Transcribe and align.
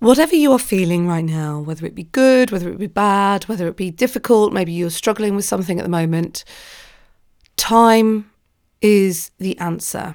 Whatever 0.00 0.34
you 0.34 0.50
are 0.52 0.58
feeling 0.58 1.06
right 1.06 1.24
now, 1.24 1.60
whether 1.60 1.84
it 1.84 1.94
be 1.94 2.04
good, 2.04 2.50
whether 2.50 2.70
it 2.70 2.78
be 2.78 2.86
bad, 2.86 3.44
whether 3.44 3.68
it 3.68 3.76
be 3.76 3.90
difficult, 3.90 4.50
maybe 4.50 4.72
you're 4.72 4.88
struggling 4.88 5.36
with 5.36 5.44
something 5.44 5.78
at 5.78 5.82
the 5.82 5.90
moment, 5.90 6.42
time 7.58 8.30
is 8.80 9.30
the 9.36 9.58
answer. 9.58 10.14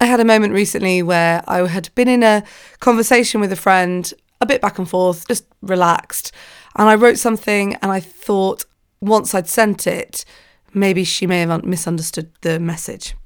I 0.00 0.04
had 0.04 0.20
a 0.20 0.24
moment 0.24 0.54
recently 0.54 1.02
where 1.02 1.42
I 1.48 1.66
had 1.66 1.92
been 1.96 2.06
in 2.06 2.22
a 2.22 2.44
conversation 2.78 3.40
with 3.40 3.50
a 3.50 3.56
friend, 3.56 4.14
a 4.40 4.46
bit 4.46 4.60
back 4.60 4.78
and 4.78 4.88
forth, 4.88 5.26
just 5.26 5.44
relaxed. 5.60 6.30
And 6.76 6.88
I 6.88 6.94
wrote 6.94 7.18
something 7.18 7.74
and 7.82 7.90
I 7.90 7.98
thought 7.98 8.64
once 9.00 9.34
I'd 9.34 9.48
sent 9.48 9.88
it, 9.88 10.24
maybe 10.72 11.02
she 11.02 11.26
may 11.26 11.40
have 11.40 11.64
misunderstood 11.64 12.30
the 12.42 12.60
message. 12.60 13.16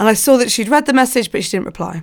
And 0.00 0.08
I 0.08 0.14
saw 0.14 0.36
that 0.38 0.50
she'd 0.50 0.68
read 0.68 0.86
the 0.86 0.92
message, 0.92 1.30
but 1.30 1.44
she 1.44 1.52
didn't 1.52 1.66
reply 1.66 2.02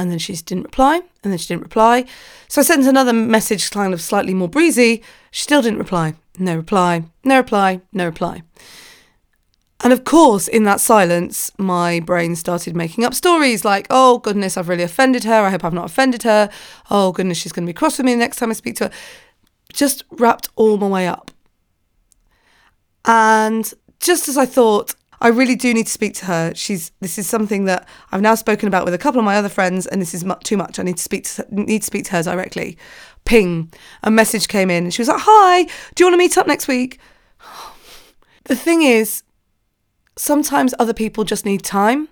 and 0.00 0.10
then 0.10 0.18
she 0.18 0.34
didn't 0.34 0.64
reply, 0.64 1.02
and 1.22 1.32
then 1.32 1.38
she 1.38 1.48
didn't 1.48 1.62
reply. 1.62 2.04
So 2.48 2.60
I 2.60 2.64
sent 2.64 2.86
another 2.86 3.12
message, 3.12 3.70
kind 3.70 3.94
of 3.94 4.00
slightly 4.00 4.34
more 4.34 4.48
breezy. 4.48 5.02
She 5.30 5.42
still 5.42 5.62
didn't 5.62 5.78
reply. 5.78 6.14
No 6.38 6.56
reply, 6.56 7.04
no 7.24 7.36
reply, 7.36 7.80
no 7.92 8.06
reply. 8.06 8.42
And 9.82 9.92
of 9.92 10.04
course, 10.04 10.46
in 10.48 10.64
that 10.64 10.80
silence, 10.80 11.50
my 11.58 12.00
brain 12.00 12.36
started 12.36 12.76
making 12.76 13.04
up 13.04 13.14
stories 13.14 13.64
like, 13.64 13.86
oh 13.88 14.18
goodness, 14.18 14.56
I've 14.56 14.68
really 14.68 14.82
offended 14.82 15.24
her. 15.24 15.44
I 15.44 15.50
hope 15.50 15.64
I've 15.64 15.72
not 15.72 15.86
offended 15.86 16.22
her. 16.24 16.50
Oh 16.90 17.12
goodness, 17.12 17.38
she's 17.38 17.52
going 17.52 17.66
to 17.66 17.70
be 17.70 17.74
cross 17.74 17.96
with 17.96 18.04
me 18.04 18.12
the 18.12 18.18
next 18.18 18.36
time 18.36 18.50
I 18.50 18.54
speak 18.54 18.76
to 18.76 18.84
her. 18.84 18.90
Just 19.72 20.04
wrapped 20.10 20.48
all 20.56 20.76
my 20.76 20.88
way 20.88 21.06
up. 21.06 21.30
And 23.06 23.72
just 24.00 24.28
as 24.28 24.36
I 24.36 24.44
thought, 24.44 24.94
I 25.22 25.28
really 25.28 25.54
do 25.54 25.74
need 25.74 25.86
to 25.86 25.92
speak 25.92 26.14
to 26.14 26.26
her. 26.26 26.52
She's 26.54 26.92
this 27.00 27.18
is 27.18 27.28
something 27.28 27.66
that 27.66 27.86
I've 28.10 28.22
now 28.22 28.34
spoken 28.34 28.68
about 28.68 28.84
with 28.84 28.94
a 28.94 28.98
couple 28.98 29.18
of 29.18 29.24
my 29.24 29.36
other 29.36 29.50
friends, 29.50 29.86
and 29.86 30.00
this 30.00 30.14
is 30.14 30.24
too 30.44 30.56
much. 30.56 30.78
I 30.78 30.82
need 30.82 30.96
to 30.96 31.02
speak 31.02 31.24
to 31.24 31.46
need 31.50 31.80
to 31.80 31.86
speak 31.86 32.04
to 32.06 32.12
her 32.12 32.22
directly. 32.22 32.78
Ping, 33.24 33.70
a 34.02 34.10
message 34.10 34.48
came 34.48 34.70
in, 34.70 34.90
she 34.90 35.02
was 35.02 35.08
like, 35.08 35.20
"Hi, 35.20 35.64
do 35.64 35.70
you 35.98 36.06
want 36.06 36.14
to 36.14 36.18
meet 36.18 36.38
up 36.38 36.46
next 36.46 36.68
week?" 36.68 36.98
The 38.44 38.56
thing 38.56 38.82
is, 38.82 39.22
sometimes 40.16 40.74
other 40.78 40.94
people 40.94 41.24
just 41.24 41.44
need 41.44 41.62
time. 41.62 42.08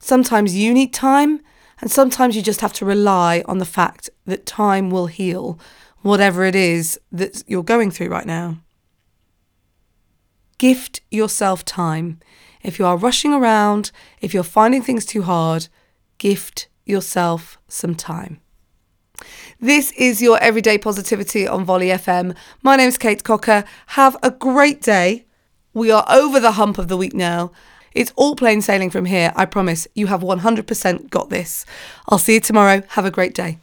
Sometimes 0.00 0.54
you 0.54 0.74
need 0.74 0.92
time, 0.92 1.40
and 1.80 1.90
sometimes 1.90 2.36
you 2.36 2.42
just 2.42 2.60
have 2.60 2.72
to 2.74 2.84
rely 2.84 3.42
on 3.46 3.58
the 3.58 3.64
fact 3.64 4.10
that 4.26 4.44
time 4.44 4.90
will 4.90 5.06
heal 5.06 5.58
whatever 6.02 6.44
it 6.44 6.54
is 6.54 7.00
that 7.12 7.42
you're 7.46 7.62
going 7.62 7.90
through 7.90 8.08
right 8.08 8.26
now. 8.26 8.58
Gift 10.58 11.00
yourself 11.10 11.64
time. 11.64 12.18
If 12.62 12.78
you 12.78 12.86
are 12.86 12.96
rushing 12.96 13.32
around, 13.32 13.92
if 14.20 14.34
you're 14.34 14.42
finding 14.42 14.82
things 14.82 15.06
too 15.06 15.22
hard, 15.22 15.68
gift 16.18 16.68
yourself 16.84 17.58
some 17.68 17.94
time. 17.94 18.40
This 19.60 19.92
is 19.92 20.20
your 20.20 20.38
everyday 20.40 20.78
positivity 20.78 21.46
on 21.46 21.64
Volley 21.64 21.88
FM. 21.88 22.36
My 22.62 22.76
name 22.76 22.88
is 22.88 22.98
Kate 22.98 23.22
Cocker. 23.22 23.64
Have 23.88 24.16
a 24.22 24.30
great 24.32 24.82
day. 24.82 25.26
We 25.74 25.92
are 25.92 26.04
over 26.08 26.40
the 26.40 26.52
hump 26.52 26.78
of 26.78 26.88
the 26.88 26.96
week 26.96 27.14
now. 27.14 27.52
It's 27.94 28.12
all 28.16 28.34
plain 28.34 28.60
sailing 28.60 28.90
from 28.90 29.04
here. 29.04 29.32
I 29.36 29.44
promise 29.44 29.86
you 29.94 30.08
have 30.08 30.22
100% 30.22 31.10
got 31.10 31.30
this. 31.30 31.64
I'll 32.08 32.18
see 32.18 32.34
you 32.34 32.40
tomorrow. 32.40 32.82
Have 32.90 33.04
a 33.04 33.10
great 33.10 33.34
day. 33.34 33.58